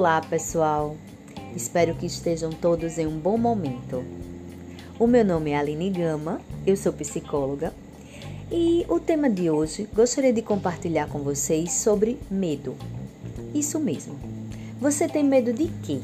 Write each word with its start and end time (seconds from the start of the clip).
Olá, 0.00 0.22
pessoal. 0.22 0.96
Espero 1.54 1.94
que 1.94 2.06
estejam 2.06 2.48
todos 2.48 2.96
em 2.96 3.06
um 3.06 3.18
bom 3.18 3.36
momento. 3.36 4.02
O 4.98 5.06
meu 5.06 5.22
nome 5.22 5.50
é 5.50 5.58
Aline 5.58 5.90
Gama, 5.90 6.40
eu 6.66 6.74
sou 6.74 6.90
psicóloga 6.90 7.74
e 8.50 8.86
o 8.88 8.98
tema 8.98 9.28
de 9.28 9.50
hoje 9.50 9.86
gostaria 9.94 10.32
de 10.32 10.40
compartilhar 10.40 11.06
com 11.06 11.18
vocês 11.18 11.72
sobre 11.72 12.18
medo. 12.30 12.74
Isso 13.54 13.78
mesmo. 13.78 14.18
Você 14.80 15.06
tem 15.06 15.22
medo 15.22 15.52
de 15.52 15.66
quê? 15.82 16.00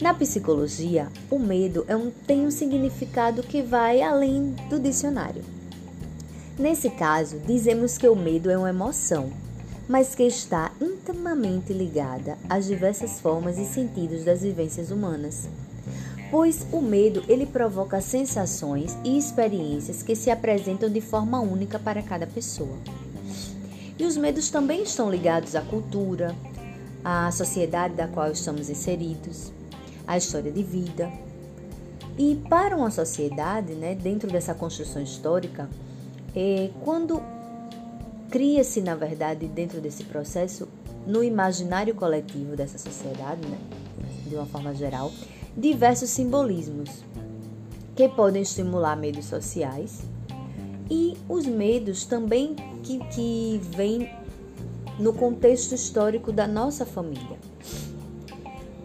Na 0.00 0.14
psicologia, 0.14 1.08
o 1.30 1.38
medo 1.38 1.84
é 1.86 1.94
um, 1.94 2.10
tem 2.10 2.46
um 2.46 2.50
significado 2.50 3.42
que 3.42 3.60
vai 3.60 4.00
além 4.00 4.56
do 4.70 4.80
dicionário. 4.80 5.44
Nesse 6.58 6.88
caso, 6.88 7.38
dizemos 7.40 7.98
que 7.98 8.08
o 8.08 8.16
medo 8.16 8.50
é 8.50 8.56
uma 8.56 8.70
emoção 8.70 9.43
mas 9.88 10.14
que 10.14 10.22
está 10.22 10.72
intimamente 10.80 11.72
ligada 11.72 12.38
às 12.48 12.66
diversas 12.66 13.20
formas 13.20 13.58
e 13.58 13.64
sentidos 13.64 14.24
das 14.24 14.42
vivências 14.42 14.90
humanas. 14.90 15.48
Pois 16.30 16.66
o 16.72 16.80
medo 16.80 17.22
ele 17.28 17.46
provoca 17.46 18.00
sensações 18.00 18.96
e 19.04 19.16
experiências 19.16 20.02
que 20.02 20.16
se 20.16 20.30
apresentam 20.30 20.90
de 20.90 21.00
forma 21.00 21.40
única 21.40 21.78
para 21.78 22.02
cada 22.02 22.26
pessoa. 22.26 22.76
E 23.98 24.04
os 24.04 24.16
medos 24.16 24.50
também 24.50 24.82
estão 24.82 25.10
ligados 25.10 25.54
à 25.54 25.60
cultura, 25.60 26.34
à 27.04 27.30
sociedade 27.30 27.94
da 27.94 28.08
qual 28.08 28.32
estamos 28.32 28.68
inseridos, 28.68 29.52
à 30.06 30.16
história 30.16 30.50
de 30.50 30.62
vida. 30.62 31.12
E 32.18 32.36
para 32.48 32.76
uma 32.76 32.90
sociedade, 32.90 33.74
né, 33.74 33.94
dentro 33.94 34.30
dessa 34.30 34.54
construção 34.54 35.02
histórica, 35.02 35.68
é, 36.34 36.70
quando 36.84 37.22
cria-se, 38.34 38.80
na 38.80 38.96
verdade, 38.96 39.46
dentro 39.46 39.80
desse 39.80 40.02
processo, 40.02 40.66
no 41.06 41.22
imaginário 41.22 41.94
coletivo 41.94 42.56
dessa 42.56 42.78
sociedade, 42.78 43.46
né, 43.46 43.56
de 44.26 44.34
uma 44.34 44.44
forma 44.44 44.74
geral, 44.74 45.12
diversos 45.56 46.10
simbolismos 46.10 46.90
que 47.94 48.08
podem 48.08 48.42
estimular 48.42 48.96
medos 48.96 49.26
sociais 49.26 50.00
e 50.90 51.16
os 51.28 51.46
medos 51.46 52.06
também 52.06 52.56
que, 52.82 52.98
que 53.06 53.60
vêm 53.76 54.10
no 54.98 55.12
contexto 55.12 55.72
histórico 55.72 56.32
da 56.32 56.48
nossa 56.48 56.84
família. 56.84 57.38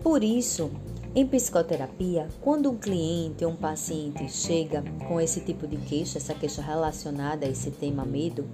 Por 0.03 0.23
isso, 0.23 0.69
em 1.15 1.25
psicoterapia, 1.25 2.27
quando 2.39 2.69
um 2.69 2.77
cliente 2.77 3.43
ou 3.43 3.53
um 3.53 3.55
paciente 3.55 4.31
chega 4.31 4.83
com 5.07 5.19
esse 5.19 5.41
tipo 5.41 5.65
de 5.65 5.77
queixa, 5.77 6.19
essa 6.19 6.35
queixa 6.35 6.61
relacionada 6.61 7.47
a 7.47 7.49
esse 7.49 7.71
tema 7.71 8.05
medo, 8.05 8.47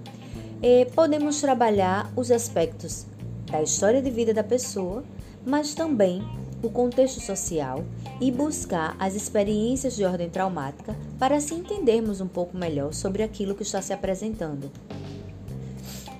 é, 0.62 0.84
podemos 0.86 1.40
trabalhar 1.40 2.10
os 2.16 2.30
aspectos 2.30 3.06
da 3.50 3.62
história 3.62 4.00
de 4.00 4.10
vida 4.10 4.32
da 4.32 4.42
pessoa, 4.42 5.04
mas 5.44 5.74
também 5.74 6.22
o 6.62 6.70
contexto 6.70 7.20
social 7.20 7.84
e 8.20 8.30
buscar 8.30 8.96
as 8.98 9.14
experiências 9.14 9.94
de 9.94 10.04
ordem 10.04 10.30
traumática 10.30 10.96
para 11.18 11.36
assim 11.36 11.58
entendermos 11.58 12.20
um 12.20 12.26
pouco 12.26 12.56
melhor 12.56 12.92
sobre 12.92 13.22
aquilo 13.22 13.54
que 13.54 13.62
está 13.62 13.82
se 13.82 13.92
apresentando. 13.92 14.70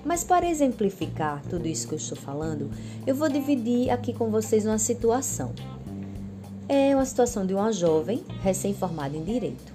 Mas 0.05 0.23
para 0.23 0.47
exemplificar 0.47 1.41
tudo 1.49 1.67
isso 1.67 1.87
que 1.87 1.95
eu 1.95 1.97
estou 1.97 2.17
falando, 2.17 2.71
eu 3.05 3.13
vou 3.13 3.27
dividir 3.27 3.89
aqui 3.89 4.13
com 4.13 4.29
vocês 4.29 4.65
uma 4.65 4.77
situação. 4.77 5.51
É 6.69 6.95
uma 6.95 7.05
situação 7.05 7.45
de 7.45 7.53
uma 7.53 7.71
jovem 7.73 8.23
recém-formada 8.41 9.17
em 9.17 9.23
direito. 9.23 9.73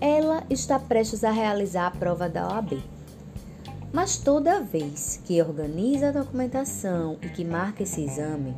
Ela 0.00 0.44
está 0.50 0.78
prestes 0.78 1.24
a 1.24 1.30
realizar 1.30 1.86
a 1.86 1.90
prova 1.90 2.28
da 2.28 2.46
OAB 2.48 2.82
mas 3.92 4.18
toda 4.18 4.60
vez 4.60 5.20
que 5.24 5.40
organiza 5.42 6.08
a 6.08 6.12
documentação 6.12 7.18
e 7.22 7.28
que 7.28 7.44
marca 7.44 7.82
esse 7.82 8.04
exame, 8.04 8.54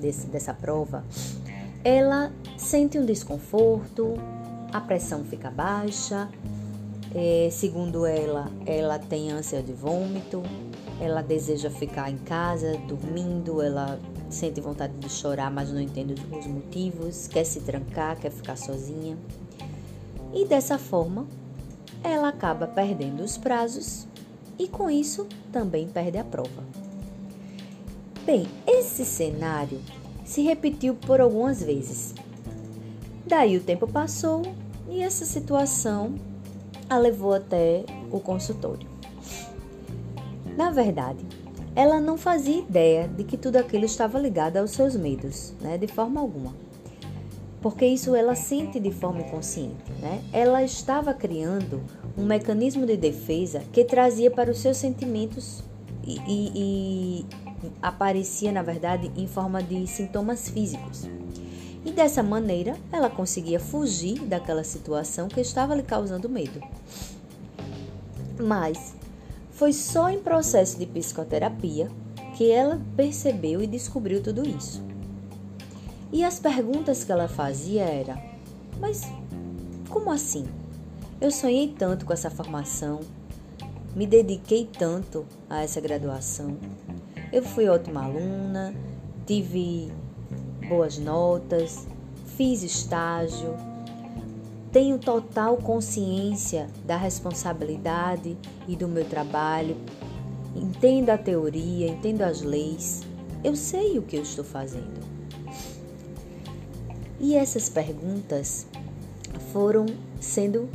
desse, 0.00 0.26
dessa 0.26 0.54
prova, 0.54 1.04
ela 1.84 2.32
sente 2.56 2.98
um 2.98 3.04
desconforto, 3.04 4.14
a 4.72 4.80
pressão 4.80 5.24
fica 5.24 5.50
baixa, 5.50 6.28
é, 7.14 7.48
segundo 7.50 8.06
ela, 8.06 8.50
ela 8.64 8.98
tem 8.98 9.32
ânsia 9.32 9.62
de 9.62 9.72
vômito, 9.72 10.42
ela 11.00 11.22
deseja 11.22 11.70
ficar 11.70 12.10
em 12.10 12.18
casa 12.18 12.76
dormindo, 12.86 13.60
ela 13.60 13.98
sente 14.28 14.60
vontade 14.60 14.92
de 14.94 15.08
chorar, 15.08 15.50
mas 15.50 15.72
não 15.72 15.80
entende 15.80 16.14
os 16.14 16.46
motivos, 16.46 17.26
quer 17.26 17.44
se 17.44 17.60
trancar, 17.60 18.16
quer 18.18 18.30
ficar 18.30 18.56
sozinha. 18.56 19.18
E 20.32 20.44
dessa 20.44 20.78
forma, 20.78 21.26
ela 22.04 22.28
acaba 22.28 22.66
perdendo 22.66 23.24
os 23.24 23.36
prazos 23.36 24.06
e 24.60 24.68
com 24.68 24.90
isso 24.90 25.26
também 25.50 25.88
perde 25.88 26.18
a 26.18 26.24
prova. 26.24 26.62
Bem, 28.26 28.46
esse 28.66 29.06
cenário 29.06 29.80
se 30.22 30.42
repetiu 30.42 30.94
por 30.94 31.18
algumas 31.18 31.62
vezes. 31.62 32.14
Daí 33.26 33.56
o 33.56 33.62
tempo 33.62 33.88
passou 33.88 34.42
e 34.86 35.00
essa 35.00 35.24
situação 35.24 36.14
a 36.90 36.98
levou 36.98 37.32
até 37.32 37.86
o 38.12 38.20
consultório. 38.20 38.86
Na 40.58 40.70
verdade, 40.70 41.24
ela 41.74 41.98
não 41.98 42.18
fazia 42.18 42.58
ideia 42.58 43.08
de 43.08 43.24
que 43.24 43.38
tudo 43.38 43.56
aquilo 43.56 43.86
estava 43.86 44.18
ligado 44.18 44.58
aos 44.58 44.72
seus 44.72 44.94
medos, 44.94 45.54
né, 45.58 45.78
de 45.78 45.86
forma 45.86 46.20
alguma. 46.20 46.54
Porque 47.62 47.84
isso 47.84 48.14
ela 48.14 48.34
sente 48.34 48.80
de 48.80 48.90
forma 48.90 49.20
inconsciente, 49.20 49.92
né? 50.00 50.22
Ela 50.32 50.62
estava 50.62 51.12
criando 51.12 51.82
um 52.16 52.24
mecanismo 52.24 52.86
de 52.86 52.96
defesa 52.96 53.62
que 53.72 53.84
trazia 53.84 54.30
para 54.30 54.50
os 54.50 54.58
seus 54.58 54.78
sentimentos 54.78 55.62
e, 56.02 56.18
e, 56.26 56.52
e 56.54 57.26
aparecia, 57.82 58.50
na 58.50 58.62
verdade, 58.62 59.12
em 59.14 59.26
forma 59.26 59.62
de 59.62 59.86
sintomas 59.86 60.48
físicos. 60.48 61.06
E 61.84 61.90
dessa 61.92 62.22
maneira, 62.22 62.76
ela 62.92 63.08
conseguia 63.08 63.60
fugir 63.60 64.20
daquela 64.20 64.64
situação 64.64 65.28
que 65.28 65.40
estava 65.40 65.74
lhe 65.74 65.82
causando 65.82 66.28
medo. 66.28 66.60
Mas 68.38 68.94
foi 69.50 69.72
só 69.72 70.08
em 70.08 70.18
processo 70.20 70.78
de 70.78 70.86
psicoterapia 70.86 71.90
que 72.36 72.50
ela 72.50 72.80
percebeu 72.96 73.62
e 73.62 73.66
descobriu 73.66 74.22
tudo 74.22 74.46
isso. 74.48 74.89
E 76.12 76.24
as 76.24 76.38
perguntas 76.38 77.04
que 77.04 77.12
ela 77.12 77.28
fazia 77.28 77.84
era: 77.84 78.18
mas 78.78 79.02
como 79.88 80.10
assim? 80.10 80.44
Eu 81.20 81.30
sonhei 81.30 81.68
tanto 81.68 82.06
com 82.06 82.12
essa 82.12 82.30
formação, 82.30 83.00
me 83.94 84.06
dediquei 84.06 84.66
tanto 84.66 85.26
a 85.48 85.62
essa 85.62 85.80
graduação. 85.80 86.56
Eu 87.32 87.42
fui 87.42 87.68
ótima 87.68 88.04
aluna, 88.04 88.74
tive 89.26 89.92
boas 90.68 90.96
notas, 90.96 91.86
fiz 92.36 92.62
estágio, 92.62 93.54
tenho 94.72 94.98
total 94.98 95.56
consciência 95.56 96.68
da 96.86 96.96
responsabilidade 96.96 98.38
e 98.68 98.76
do 98.76 98.86
meu 98.86 99.04
trabalho, 99.04 99.76
entendo 100.54 101.10
a 101.10 101.18
teoria, 101.18 101.88
entendo 101.88 102.22
as 102.22 102.40
leis, 102.40 103.02
eu 103.42 103.56
sei 103.56 103.98
o 103.98 104.02
que 104.02 104.16
eu 104.16 104.22
estou 104.22 104.44
fazendo. 104.44 105.09
E 107.20 107.36
essas 107.36 107.68
perguntas 107.68 108.66
foram 109.52 109.84
sendo 110.18 110.70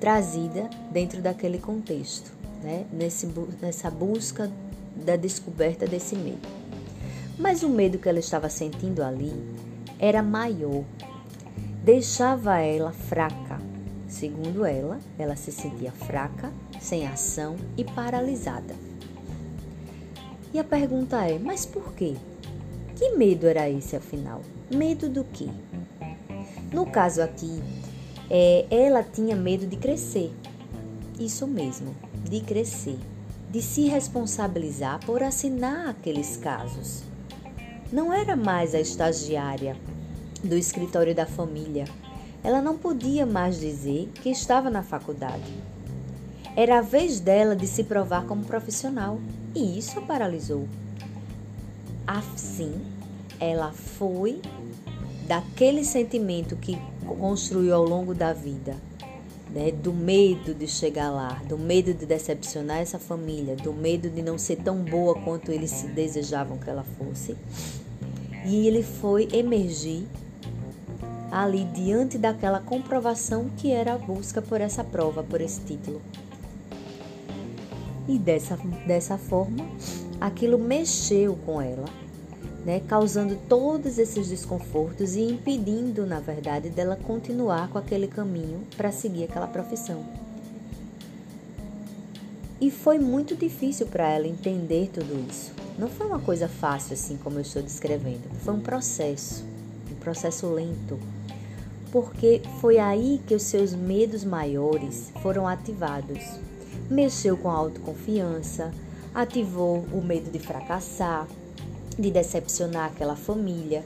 trazida 0.00 0.70
dentro 0.90 1.20
daquele 1.20 1.58
contexto, 1.58 2.32
né? 2.62 2.86
Nesse, 2.90 3.28
nessa 3.60 3.90
busca 3.90 4.50
da 5.04 5.16
descoberta 5.16 5.86
desse 5.86 6.16
medo. 6.16 6.48
Mas 7.38 7.62
o 7.62 7.68
medo 7.68 7.98
que 7.98 8.08
ela 8.08 8.18
estava 8.18 8.48
sentindo 8.48 9.02
ali 9.02 9.32
era 9.98 10.22
maior, 10.22 10.82
deixava 11.84 12.58
ela 12.60 12.92
fraca. 12.92 13.60
Segundo 14.08 14.64
ela, 14.64 14.98
ela 15.18 15.36
se 15.36 15.52
sentia 15.52 15.92
fraca, 15.92 16.50
sem 16.80 17.06
ação 17.06 17.56
e 17.76 17.84
paralisada. 17.84 18.74
E 20.54 20.58
a 20.58 20.64
pergunta 20.64 21.22
é: 21.26 21.38
mas 21.38 21.66
por 21.66 21.92
quê? 21.92 22.14
Que 22.96 23.10
medo 23.10 23.46
era 23.46 23.68
esse 23.68 23.94
afinal? 23.94 24.40
Medo 24.74 25.10
do 25.10 25.22
quê? 25.22 25.48
No 26.72 26.86
caso 26.86 27.20
aqui, 27.20 27.62
é, 28.30 28.64
ela 28.70 29.02
tinha 29.02 29.36
medo 29.36 29.66
de 29.66 29.76
crescer. 29.76 30.32
Isso 31.20 31.46
mesmo, 31.46 31.94
de 32.24 32.40
crescer, 32.40 32.98
de 33.50 33.60
se 33.60 33.86
responsabilizar 33.86 35.04
por 35.04 35.22
assinar 35.22 35.90
aqueles 35.90 36.38
casos. 36.38 37.02
Não 37.92 38.10
era 38.10 38.34
mais 38.34 38.74
a 38.74 38.80
estagiária 38.80 39.76
do 40.42 40.56
escritório 40.56 41.14
da 41.14 41.26
família. 41.26 41.84
Ela 42.42 42.62
não 42.62 42.78
podia 42.78 43.26
mais 43.26 43.60
dizer 43.60 44.10
que 44.22 44.30
estava 44.30 44.70
na 44.70 44.82
faculdade. 44.82 45.52
Era 46.56 46.78
a 46.78 46.82
vez 46.82 47.20
dela 47.20 47.54
de 47.54 47.66
se 47.66 47.84
provar 47.84 48.24
como 48.24 48.42
profissional 48.46 49.20
e 49.54 49.78
isso 49.78 49.98
a 49.98 50.02
paralisou. 50.02 50.66
Assim, 52.06 52.80
ela 53.40 53.72
foi 53.72 54.40
daquele 55.26 55.84
sentimento 55.84 56.56
que 56.56 56.78
construiu 57.18 57.74
ao 57.74 57.84
longo 57.84 58.14
da 58.14 58.32
vida 58.32 58.76
né, 59.56 59.70
do 59.70 59.92
medo 59.92 60.54
de 60.54 60.68
chegar 60.68 61.10
lá, 61.10 61.40
do 61.48 61.56
medo 61.56 61.94
de 61.94 62.04
decepcionar 62.04 62.78
essa 62.78 62.98
família, 62.98 63.56
do 63.56 63.72
medo 63.72 64.10
de 64.10 64.20
não 64.20 64.36
ser 64.36 64.56
tão 64.56 64.76
boa 64.76 65.14
quanto 65.14 65.50
eles 65.50 65.70
se 65.70 65.86
desejavam 65.88 66.58
que 66.58 66.68
ela 66.68 66.84
fosse. 66.98 67.34
E 68.44 68.66
ele 68.66 68.82
foi 68.82 69.28
emergir 69.32 70.06
ali 71.30 71.64
diante 71.64 72.18
daquela 72.18 72.60
comprovação 72.60 73.50
que 73.56 73.70
era 73.70 73.94
a 73.94 73.98
busca 73.98 74.42
por 74.42 74.60
essa 74.60 74.84
prova, 74.84 75.22
por 75.22 75.40
esse 75.40 75.60
título. 75.62 76.02
E 78.06 78.18
dessa, 78.18 78.56
dessa 78.86 79.18
forma, 79.18 79.64
aquilo 80.20 80.58
mexeu 80.58 81.36
com 81.44 81.60
ela, 81.60 81.84
né, 82.64 82.80
causando 82.80 83.36
todos 83.48 83.98
esses 83.98 84.28
desconfortos 84.28 85.14
e 85.14 85.22
impedindo, 85.22 86.06
na 86.06 86.20
verdade, 86.20 86.68
dela 86.68 86.96
continuar 86.96 87.68
com 87.68 87.78
aquele 87.78 88.06
caminho 88.06 88.62
para 88.76 88.90
seguir 88.90 89.24
aquela 89.24 89.46
profissão. 89.46 90.04
E 92.60 92.70
foi 92.70 92.98
muito 92.98 93.36
difícil 93.36 93.86
para 93.86 94.08
ela 94.08 94.26
entender 94.26 94.90
tudo 94.92 95.28
isso. 95.28 95.52
Não 95.78 95.88
foi 95.88 96.06
uma 96.06 96.18
coisa 96.18 96.48
fácil 96.48 96.94
assim 96.94 97.18
como 97.18 97.36
eu 97.36 97.42
estou 97.42 97.62
descrevendo. 97.62 98.22
Foi 98.42 98.54
um 98.54 98.60
processo, 98.60 99.44
um 99.90 99.94
processo 99.96 100.46
lento, 100.48 100.98
porque 101.92 102.40
foi 102.60 102.78
aí 102.78 103.20
que 103.26 103.34
os 103.34 103.42
seus 103.42 103.74
medos 103.74 104.24
maiores 104.24 105.12
foram 105.22 105.46
ativados 105.46 106.46
mexeu 106.90 107.36
com 107.36 107.50
a 107.50 107.54
autoconfiança, 107.54 108.72
ativou 109.16 109.78
o 109.94 110.02
medo 110.02 110.30
de 110.30 110.38
fracassar, 110.38 111.26
de 111.98 112.10
decepcionar 112.10 112.90
aquela 112.92 113.16
família, 113.16 113.82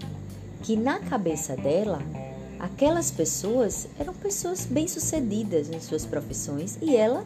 que 0.65 0.75
na 0.77 0.99
cabeça 0.99 1.57
dela, 1.57 2.01
aquelas 2.59 3.13
pessoas 3.13 3.87
eram 3.97 4.13
pessoas 4.13 4.67
bem-sucedidas 4.67 5.71
em 5.71 5.79
suas 5.79 6.05
profissões 6.05 6.77
e 6.83 6.97
ela, 6.97 7.25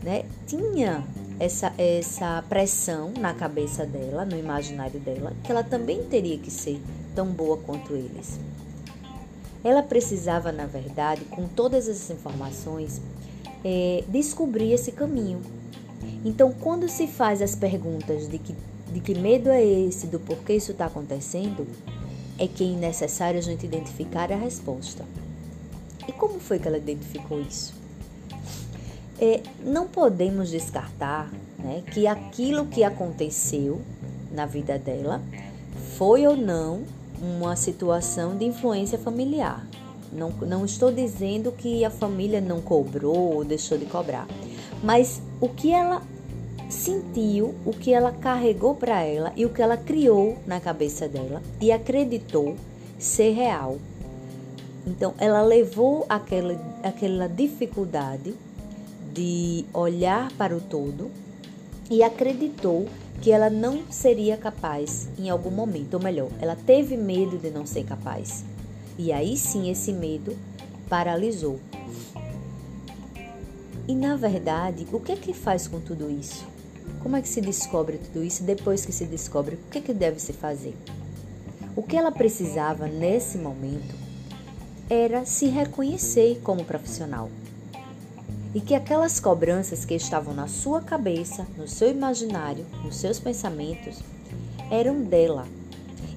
né, 0.00 0.24
tinha 0.46 1.04
essa 1.40 1.72
essa 1.76 2.44
pressão 2.48 3.12
na 3.18 3.34
cabeça 3.34 3.84
dela, 3.84 4.24
no 4.24 4.38
imaginário 4.38 5.00
dela, 5.00 5.32
que 5.42 5.50
ela 5.50 5.64
também 5.64 6.04
teria 6.04 6.38
que 6.38 6.52
ser 6.52 6.80
tão 7.16 7.26
boa 7.26 7.56
quanto 7.56 7.94
eles. 7.94 8.38
Ela 9.64 9.82
precisava, 9.82 10.52
na 10.52 10.66
verdade, 10.66 11.24
com 11.24 11.48
todas 11.48 11.88
essas 11.88 12.10
informações, 12.10 13.00
é, 13.64 14.04
descobrir 14.08 14.72
esse 14.72 14.92
caminho. 14.92 15.40
Então, 16.24 16.52
quando 16.52 16.88
se 16.88 17.06
faz 17.06 17.42
as 17.42 17.54
perguntas 17.54 18.28
de 18.28 18.38
que, 18.38 18.54
de 18.92 19.00
que 19.00 19.14
medo 19.14 19.50
é 19.50 19.64
esse, 19.64 20.06
do 20.06 20.20
porquê 20.20 20.54
isso 20.54 20.72
está 20.72 20.86
acontecendo, 20.86 21.66
é 22.38 22.46
que 22.46 22.64
é 22.64 22.76
necessário 22.76 23.38
a 23.38 23.42
gente 23.42 23.66
identificar 23.66 24.32
a 24.32 24.36
resposta. 24.36 25.04
E 26.06 26.12
como 26.12 26.38
foi 26.40 26.58
que 26.58 26.68
ela 26.68 26.78
identificou 26.78 27.40
isso? 27.40 27.74
É, 29.20 29.42
não 29.64 29.86
podemos 29.86 30.50
descartar 30.50 31.30
né, 31.58 31.82
que 31.92 32.06
aquilo 32.06 32.66
que 32.66 32.82
aconteceu 32.82 33.80
na 34.32 34.46
vida 34.46 34.78
dela 34.78 35.20
foi 35.96 36.26
ou 36.26 36.36
não 36.36 36.82
uma 37.20 37.54
situação 37.54 38.36
de 38.36 38.44
influência 38.44 38.98
familiar. 38.98 39.64
Não, 40.12 40.30
não 40.30 40.64
estou 40.64 40.90
dizendo 40.92 41.52
que 41.52 41.84
a 41.84 41.90
família 41.90 42.40
não 42.40 42.60
cobrou 42.60 43.34
ou 43.34 43.44
deixou 43.44 43.78
de 43.78 43.86
cobrar, 43.86 44.26
mas 44.82 45.22
o 45.40 45.48
que 45.48 45.72
ela 45.72 46.02
sentiu, 46.68 47.54
o 47.64 47.72
que 47.72 47.92
ela 47.92 48.12
carregou 48.12 48.74
para 48.74 49.02
ela 49.02 49.32
e 49.36 49.44
o 49.44 49.50
que 49.50 49.60
ela 49.60 49.76
criou 49.76 50.38
na 50.46 50.58
cabeça 50.58 51.06
dela 51.06 51.42
e 51.60 51.70
acreditou 51.70 52.56
ser 52.98 53.32
real. 53.32 53.78
Então, 54.86 55.14
ela 55.18 55.42
levou 55.42 56.04
aquela, 56.08 56.58
aquela 56.82 57.28
dificuldade 57.28 58.34
de 59.12 59.64
olhar 59.72 60.32
para 60.32 60.56
o 60.56 60.60
todo 60.60 61.10
e 61.90 62.02
acreditou 62.02 62.88
que 63.20 63.30
ela 63.30 63.48
não 63.48 63.82
seria 63.90 64.36
capaz 64.36 65.08
em 65.16 65.30
algum 65.30 65.50
momento, 65.50 65.94
ou 65.94 66.02
melhor, 66.02 66.28
ela 66.40 66.56
teve 66.56 66.96
medo 66.96 67.38
de 67.38 67.50
não 67.50 67.64
ser 67.64 67.84
capaz. 67.84 68.44
E 68.98 69.12
aí 69.12 69.36
sim 69.36 69.70
esse 69.70 69.92
medo 69.92 70.36
paralisou. 70.88 71.60
E 73.88 73.94
na 73.94 74.14
verdade, 74.14 74.86
o 74.92 75.00
que 75.00 75.12
é 75.12 75.16
que 75.16 75.32
faz 75.32 75.66
com 75.66 75.80
tudo 75.80 76.08
isso? 76.08 76.44
Como 77.02 77.16
é 77.16 77.22
que 77.22 77.28
se 77.28 77.40
descobre 77.40 77.98
tudo 77.98 78.22
isso? 78.22 78.44
Depois 78.44 78.86
que 78.86 78.92
se 78.92 79.04
descobre, 79.04 79.56
o 79.56 79.70
que 79.70 79.78
é 79.78 79.80
que 79.80 79.92
deve 79.92 80.20
se 80.20 80.32
fazer? 80.32 80.76
O 81.74 81.82
que 81.82 81.96
ela 81.96 82.12
precisava 82.12 82.86
nesse 82.86 83.38
momento 83.38 83.94
era 84.88 85.24
se 85.24 85.46
reconhecer 85.46 86.40
como 86.44 86.64
profissional. 86.64 87.28
E 88.54 88.60
que 88.60 88.74
aquelas 88.74 89.18
cobranças 89.18 89.84
que 89.84 89.94
estavam 89.94 90.32
na 90.32 90.46
sua 90.46 90.80
cabeça, 90.80 91.46
no 91.56 91.66
seu 91.66 91.90
imaginário, 91.90 92.64
nos 92.84 92.96
seus 92.96 93.18
pensamentos, 93.18 93.98
eram 94.70 95.02
dela, 95.02 95.46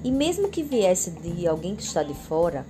e 0.04 0.12
mesmo 0.12 0.48
que 0.48 0.62
viesse 0.62 1.10
de 1.10 1.48
alguém 1.48 1.74
que 1.74 1.82
está 1.82 2.02
de 2.02 2.14
fora, 2.14 2.64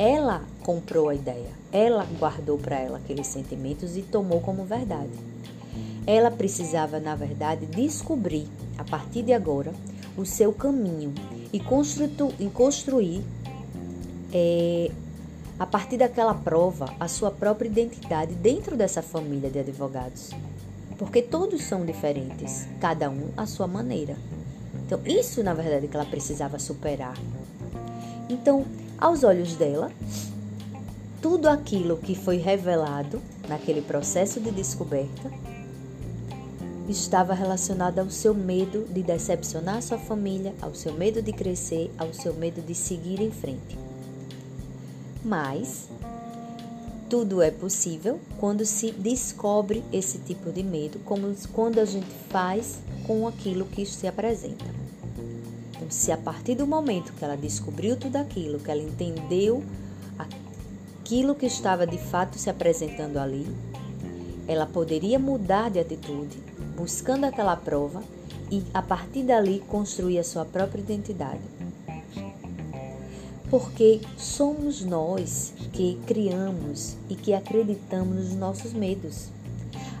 ela 0.00 0.46
comprou 0.62 1.10
a 1.10 1.14
ideia, 1.14 1.50
ela 1.70 2.06
guardou 2.18 2.56
para 2.56 2.78
ela 2.78 2.96
aqueles 2.96 3.26
sentimentos 3.26 3.98
e 3.98 4.00
tomou 4.00 4.40
como 4.40 4.64
verdade. 4.64 5.10
Ela 6.06 6.30
precisava, 6.30 6.98
na 6.98 7.14
verdade, 7.14 7.66
descobrir, 7.66 8.48
a 8.78 8.84
partir 8.84 9.22
de 9.22 9.34
agora, 9.34 9.74
o 10.16 10.24
seu 10.24 10.54
caminho 10.54 11.12
e, 11.52 11.58
e 11.58 12.48
construir, 12.48 13.22
é, 14.32 14.90
a 15.58 15.66
partir 15.66 15.98
daquela 15.98 16.32
prova, 16.32 16.94
a 16.98 17.06
sua 17.06 17.30
própria 17.30 17.68
identidade 17.68 18.34
dentro 18.34 18.78
dessa 18.78 19.02
família 19.02 19.50
de 19.50 19.58
advogados. 19.58 20.30
Porque 20.96 21.20
todos 21.20 21.62
são 21.64 21.84
diferentes, 21.84 22.66
cada 22.80 23.10
um 23.10 23.28
à 23.36 23.44
sua 23.44 23.66
maneira. 23.66 24.16
Então, 24.86 24.98
isso 25.04 25.42
na 25.42 25.52
verdade 25.52 25.88
que 25.88 25.94
ela 25.94 26.06
precisava 26.06 26.58
superar. 26.58 27.18
Então, 28.30 28.64
aos 29.00 29.24
olhos 29.24 29.54
dela, 29.54 29.90
tudo 31.22 31.48
aquilo 31.48 31.96
que 31.96 32.14
foi 32.14 32.36
revelado 32.36 33.20
naquele 33.48 33.80
processo 33.80 34.40
de 34.40 34.50
descoberta 34.50 35.30
estava 36.88 37.32
relacionado 37.32 38.00
ao 38.00 38.10
seu 38.10 38.34
medo 38.34 38.84
de 38.90 39.02
decepcionar 39.02 39.80
sua 39.80 39.98
família, 39.98 40.54
ao 40.60 40.74
seu 40.74 40.92
medo 40.92 41.22
de 41.22 41.32
crescer, 41.32 41.90
ao 41.96 42.12
seu 42.12 42.34
medo 42.34 42.60
de 42.60 42.74
seguir 42.74 43.20
em 43.20 43.30
frente. 43.30 43.78
Mas 45.24 45.88
tudo 47.08 47.42
é 47.42 47.50
possível 47.50 48.20
quando 48.38 48.66
se 48.66 48.90
descobre 48.92 49.84
esse 49.92 50.18
tipo 50.18 50.50
de 50.52 50.62
medo, 50.62 50.98
como 51.04 51.34
quando 51.52 51.78
a 51.78 51.84
gente 51.84 52.10
faz 52.28 52.78
com 53.06 53.26
aquilo 53.26 53.64
que 53.66 53.86
se 53.86 54.06
apresenta. 54.06 54.89
Se 55.90 56.12
a 56.12 56.16
partir 56.16 56.54
do 56.54 56.68
momento 56.68 57.12
que 57.12 57.24
ela 57.24 57.36
descobriu 57.36 57.96
tudo 57.96 58.14
aquilo, 58.14 58.60
que 58.60 58.70
ela 58.70 58.80
entendeu 58.80 59.62
aquilo 60.16 61.34
que 61.34 61.46
estava 61.46 61.84
de 61.84 61.98
fato 61.98 62.38
se 62.38 62.48
apresentando 62.48 63.18
ali, 63.18 63.44
ela 64.46 64.66
poderia 64.66 65.18
mudar 65.18 65.68
de 65.68 65.80
atitude, 65.80 66.38
buscando 66.76 67.24
aquela 67.24 67.56
prova 67.56 68.04
e 68.52 68.62
a 68.72 68.80
partir 68.80 69.24
dali 69.24 69.58
construir 69.66 70.20
a 70.20 70.24
sua 70.24 70.44
própria 70.44 70.80
identidade. 70.80 71.42
Porque 73.50 74.00
somos 74.16 74.84
nós 74.84 75.52
que 75.72 75.98
criamos 76.06 76.96
e 77.08 77.16
que 77.16 77.34
acreditamos 77.34 78.14
nos 78.14 78.34
nossos 78.36 78.72
medos. 78.72 79.28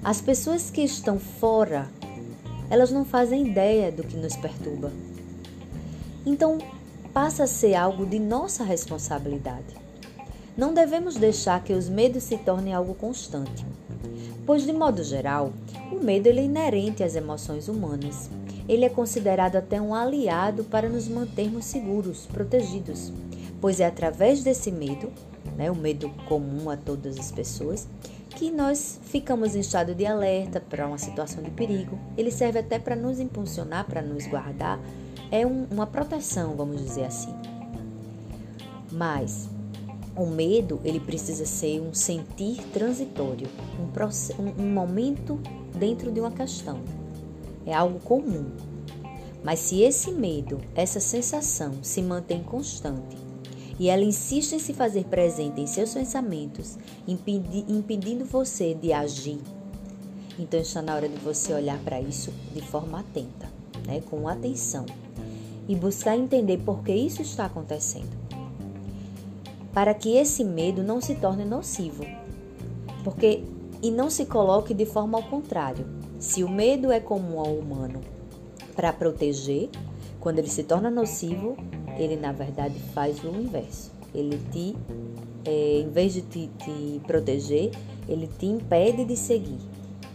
As 0.04 0.20
pessoas 0.20 0.70
que 0.70 0.82
estão 0.82 1.18
fora 1.18 1.90
elas 2.70 2.92
não 2.92 3.04
fazem 3.04 3.48
ideia 3.48 3.90
do 3.90 4.04
que 4.04 4.16
nos 4.16 4.36
perturba. 4.36 4.92
Então, 6.24 6.58
passa 7.12 7.44
a 7.44 7.46
ser 7.46 7.74
algo 7.74 8.04
de 8.04 8.18
nossa 8.18 8.62
responsabilidade. 8.62 9.74
Não 10.56 10.74
devemos 10.74 11.16
deixar 11.16 11.62
que 11.64 11.72
os 11.72 11.88
medos 11.88 12.24
se 12.24 12.36
tornem 12.36 12.74
algo 12.74 12.94
constante, 12.94 13.64
pois, 14.44 14.64
de 14.64 14.72
modo 14.72 15.02
geral, 15.02 15.52
o 15.90 16.04
medo 16.04 16.28
é 16.28 16.34
inerente 16.34 17.02
às 17.02 17.14
emoções 17.14 17.68
humanas. 17.68 18.28
Ele 18.68 18.84
é 18.84 18.88
considerado 18.88 19.56
até 19.56 19.80
um 19.80 19.94
aliado 19.94 20.64
para 20.64 20.88
nos 20.88 21.08
mantermos 21.08 21.64
seguros, 21.64 22.26
protegidos, 22.26 23.12
pois 23.60 23.80
é 23.80 23.86
através 23.86 24.42
desse 24.42 24.70
medo, 24.70 25.10
né, 25.56 25.70
o 25.70 25.74
medo 25.74 26.10
comum 26.28 26.70
a 26.70 26.76
todas 26.76 27.18
as 27.18 27.32
pessoas, 27.32 27.88
que 28.36 28.50
nós 28.50 29.00
ficamos 29.04 29.54
em 29.54 29.60
estado 29.60 29.94
de 29.94 30.06
alerta 30.06 30.60
para 30.60 30.86
uma 30.86 30.98
situação 30.98 31.42
de 31.42 31.50
perigo. 31.50 31.98
Ele 32.16 32.30
serve 32.30 32.58
até 32.58 32.78
para 32.78 32.94
nos 32.94 33.18
impulsionar, 33.18 33.86
para 33.86 34.02
nos 34.02 34.26
guardar. 34.26 34.78
É 35.30 35.46
um, 35.46 35.66
uma 35.70 35.86
proteção, 35.86 36.56
vamos 36.56 36.82
dizer 36.82 37.04
assim. 37.04 37.32
Mas 38.90 39.48
o 40.16 40.26
medo 40.26 40.80
ele 40.84 40.98
precisa 40.98 41.46
ser 41.46 41.80
um 41.80 41.94
sentir 41.94 42.62
transitório, 42.72 43.48
um, 43.78 44.62
um, 44.62 44.72
momento 44.72 45.40
dentro 45.74 46.10
de 46.10 46.18
uma 46.18 46.32
questão. 46.32 46.80
É 47.64 47.72
algo 47.72 48.00
comum. 48.00 48.50
Mas 49.44 49.60
se 49.60 49.82
esse 49.82 50.10
medo, 50.10 50.60
essa 50.74 50.98
sensação 50.98 51.74
se 51.82 52.02
mantém 52.02 52.42
constante 52.42 53.16
e 53.78 53.88
ela 53.88 54.02
insiste 54.02 54.54
em 54.54 54.58
se 54.58 54.74
fazer 54.74 55.04
presente 55.04 55.60
em 55.60 55.66
seus 55.66 55.94
pensamentos, 55.94 56.76
impedi 57.08 57.64
impedindo 57.68 58.24
você 58.24 58.74
de 58.74 58.92
agir, 58.92 59.40
então 60.38 60.60
está 60.60 60.82
na 60.82 60.94
hora 60.94 61.08
de 61.08 61.16
você 61.16 61.54
olhar 61.54 61.78
para 61.78 62.00
isso 62.00 62.32
de 62.52 62.60
forma 62.60 63.00
atenta, 63.00 63.48
né, 63.86 64.02
com 64.10 64.28
atenção 64.28 64.84
e 65.70 65.76
buscar 65.76 66.16
entender 66.16 66.58
por 66.58 66.82
que 66.82 66.92
isso 66.92 67.22
está 67.22 67.44
acontecendo. 67.44 68.10
Para 69.72 69.94
que 69.94 70.16
esse 70.16 70.42
medo 70.42 70.82
não 70.82 71.00
se 71.00 71.14
torne 71.14 71.44
nocivo. 71.44 72.04
Porque 73.04 73.44
e 73.80 73.88
não 73.88 74.10
se 74.10 74.26
coloque 74.26 74.74
de 74.74 74.84
forma 74.84 75.16
ao 75.16 75.22
contrário. 75.22 75.86
Se 76.18 76.42
o 76.42 76.48
medo 76.48 76.90
é 76.90 76.98
comum 76.98 77.38
ao 77.38 77.54
humano 77.54 78.00
para 78.74 78.92
proteger, 78.92 79.70
quando 80.18 80.40
ele 80.40 80.48
se 80.48 80.64
torna 80.64 80.90
nocivo, 80.90 81.56
ele 81.96 82.16
na 82.16 82.32
verdade 82.32 82.74
faz 82.92 83.22
o 83.22 83.28
inverso. 83.28 83.92
Ele 84.12 84.40
te, 84.50 84.74
é, 85.44 85.78
em 85.82 85.88
vez 85.88 86.14
de 86.14 86.22
te, 86.22 86.50
te 86.58 87.00
proteger, 87.06 87.70
ele 88.08 88.28
te 88.40 88.46
impede 88.46 89.04
de 89.04 89.16
seguir. 89.16 89.60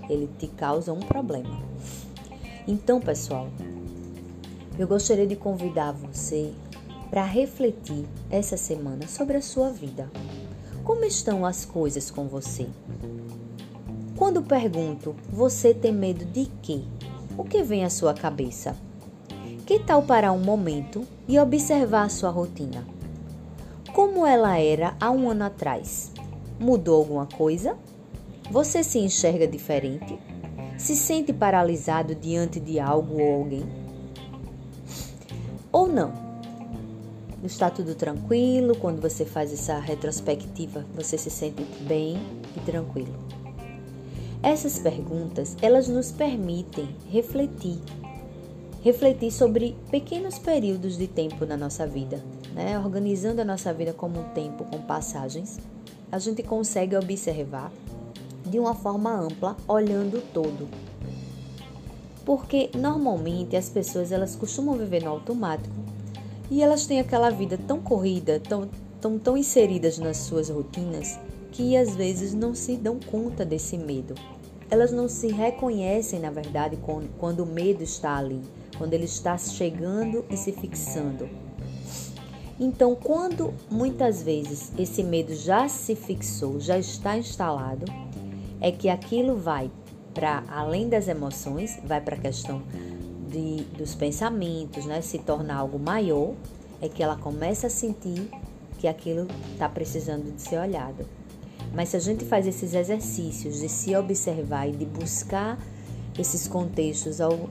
Ele 0.09 0.29
te 0.37 0.47
causa 0.47 0.91
um 0.91 0.99
problema. 0.99 1.63
Então, 2.67 2.99
pessoal, 2.99 3.47
eu 4.77 4.87
gostaria 4.87 5.25
de 5.25 5.35
convidar 5.35 5.93
você 5.93 6.51
para 7.09 7.23
refletir 7.23 8.05
essa 8.29 8.57
semana 8.57 9.07
sobre 9.07 9.37
a 9.37 9.41
sua 9.41 9.69
vida. 9.69 10.11
Como 10.83 11.05
estão 11.05 11.45
as 11.45 11.63
coisas 11.63 12.11
com 12.11 12.27
você? 12.27 12.67
Quando 14.17 14.41
pergunto, 14.41 15.15
você 15.29 15.73
tem 15.73 15.93
medo 15.93 16.25
de 16.25 16.45
quê? 16.61 16.81
O 17.37 17.43
que 17.43 17.63
vem 17.63 17.83
à 17.83 17.89
sua 17.89 18.13
cabeça? 18.13 18.75
Que 19.65 19.79
tal 19.79 20.03
parar 20.03 20.31
um 20.31 20.43
momento 20.43 21.05
e 21.27 21.39
observar 21.39 22.03
a 22.03 22.09
sua 22.09 22.29
rotina? 22.29 22.85
Como 23.93 24.25
ela 24.25 24.59
era 24.59 24.95
há 24.99 25.09
um 25.09 25.29
ano 25.29 25.45
atrás? 25.45 26.11
Mudou 26.59 26.97
alguma 26.97 27.25
coisa? 27.25 27.77
Você 28.51 28.83
se 28.83 28.99
enxerga 28.99 29.47
diferente? 29.47 30.19
Se 30.77 30.95
sente 30.95 31.33
paralisado 31.33 32.13
diante 32.13 32.59
de 32.59 32.79
algo 32.79 33.21
ou 33.21 33.35
alguém? 33.35 33.84
Ou 35.75 35.89
não? 35.89 36.13
Está 37.43 37.69
tudo 37.69 37.95
tranquilo? 37.95 38.77
Quando 38.77 39.01
você 39.01 39.25
faz 39.25 39.51
essa 39.51 39.77
retrospectiva, 39.77 40.85
você 40.95 41.17
se 41.17 41.29
sente 41.29 41.65
bem 41.81 42.17
e 42.55 42.61
tranquilo? 42.61 43.13
Essas 44.41 44.79
perguntas, 44.79 45.57
elas 45.61 45.89
nos 45.89 46.13
permitem 46.13 46.95
refletir, 47.09 47.77
refletir 48.81 49.33
sobre 49.33 49.75
pequenos 49.91 50.39
períodos 50.39 50.97
de 50.97 51.07
tempo 51.07 51.45
na 51.45 51.57
nossa 51.57 51.85
vida, 51.85 52.23
né? 52.53 52.79
Organizando 52.79 53.41
a 53.41 53.45
nossa 53.45 53.73
vida 53.73 53.91
como 53.91 54.21
um 54.21 54.29
tempo 54.29 54.63
com 54.63 54.81
passagens, 54.83 55.59
a 56.09 56.17
gente 56.19 56.41
consegue 56.41 56.95
observar 56.95 57.69
de 58.45 58.57
uma 58.59 58.75
forma 58.75 59.13
ampla, 59.13 59.57
olhando 59.67 60.23
todo. 60.31 60.69
Porque 62.25 62.69
normalmente 62.75 63.55
as 63.55 63.69
pessoas 63.69 64.11
elas 64.11 64.35
costumam 64.35 64.75
viver 64.75 65.03
no 65.03 65.11
automático 65.11 65.75
e 66.49 66.61
elas 66.61 66.85
têm 66.85 66.99
aquela 66.99 67.29
vida 67.29 67.57
tão 67.67 67.79
corrida, 67.79 68.39
tão, 68.39 68.67
tão, 68.99 69.19
tão 69.19 69.37
inseridas 69.37 69.97
nas 69.99 70.17
suas 70.17 70.49
rotinas 70.49 71.19
que 71.51 71.77
às 71.77 71.95
vezes 71.95 72.33
não 72.33 72.55
se 72.55 72.75
dão 72.75 72.99
conta 72.99 73.45
desse 73.45 73.77
medo 73.77 74.15
elas 74.69 74.91
não 74.91 75.07
se 75.07 75.27
reconhecem, 75.27 76.19
na 76.19 76.31
verdade, 76.31 76.77
quando 77.17 77.41
o 77.41 77.45
medo 77.45 77.83
está 77.83 78.17
ali, 78.17 78.41
quando 78.77 78.93
ele 78.93 79.05
está 79.05 79.37
chegando 79.37 80.25
e 80.29 80.35
se 80.35 80.51
fixando. 80.51 81.29
Então, 82.59 82.95
quando 82.95 83.53
muitas 83.69 84.23
vezes 84.23 84.71
esse 84.77 85.03
medo 85.03 85.35
já 85.35 85.67
se 85.67 85.93
fixou, 85.93 86.59
já 86.59 86.79
está 86.79 87.17
instalado, 87.17 87.85
é 88.61 88.71
que 88.71 88.89
aquilo 88.89 89.35
vai 89.35 89.69
para 90.15 90.43
além 90.49 90.87
das 90.89 91.07
emoções, 91.09 91.77
vai 91.83 92.01
para 92.01 92.15
a 92.15 92.19
questão 92.19 92.63
de, 93.29 93.63
dos 93.77 93.93
pensamentos, 93.93 94.85
né? 94.85 95.01
Se 95.01 95.19
torna 95.19 95.53
algo 95.53 95.77
maior, 95.77 96.33
é 96.81 96.87
que 96.87 97.03
ela 97.03 97.17
começa 97.17 97.67
a 97.67 97.69
sentir 97.69 98.31
que 98.79 98.87
aquilo 98.87 99.27
está 99.51 99.67
precisando 99.67 100.33
de 100.33 100.41
ser 100.41 100.57
olhado. 100.57 101.05
Mas 101.73 101.89
se 101.89 101.97
a 101.97 101.99
gente 101.99 102.23
faz 102.23 102.47
esses 102.47 102.73
exercícios 102.73 103.59
de 103.59 103.67
se 103.67 103.95
observar 103.95 104.69
e 104.69 104.71
de 104.71 104.85
buscar 104.85 105.59
esses 106.17 106.47
contextos 106.47 107.19
ao, 107.19 107.49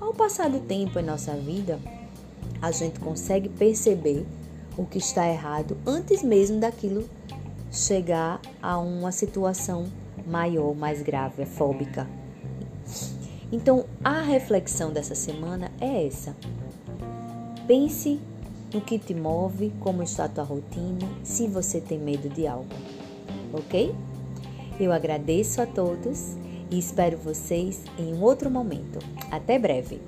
ao 0.00 0.14
passar 0.14 0.48
do 0.48 0.60
tempo 0.60 0.98
em 0.98 1.02
nossa 1.02 1.34
vida, 1.34 1.80
a 2.62 2.70
gente 2.70 3.00
consegue 3.00 3.48
perceber 3.48 4.24
o 4.76 4.84
que 4.84 4.98
está 4.98 5.28
errado 5.28 5.76
antes 5.84 6.22
mesmo 6.22 6.60
daquilo 6.60 7.04
chegar 7.72 8.40
a 8.62 8.78
uma 8.78 9.10
situação 9.10 9.86
maior, 10.26 10.74
mais 10.74 11.02
grave, 11.02 11.44
fóbica. 11.44 12.08
Então, 13.52 13.84
a 14.02 14.20
reflexão 14.20 14.92
dessa 14.92 15.14
semana 15.14 15.70
é 15.80 16.06
essa. 16.06 16.36
Pense 17.66 18.20
no 18.72 18.80
que 18.80 18.98
te 18.98 19.14
move, 19.14 19.72
como 19.80 20.02
está 20.02 20.24
a 20.24 20.28
tua 20.28 20.44
rotina, 20.44 21.08
se 21.22 21.46
você 21.46 21.80
tem 21.80 21.98
medo 21.98 22.28
de 22.28 22.46
algo 22.46 22.74
ok? 23.54 23.94
Eu 24.78 24.92
agradeço 24.92 25.62
a 25.62 25.66
todos 25.66 26.36
e 26.70 26.78
espero 26.78 27.16
vocês 27.16 27.82
em 27.98 28.12
um 28.12 28.22
outro 28.22 28.50
momento. 28.50 28.98
Até 29.30 29.58
breve! 29.58 30.00